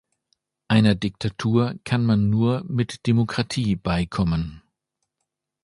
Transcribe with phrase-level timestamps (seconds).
[0.67, 4.63] Einer Diktatur kann man nur mit Demokratie beikommen.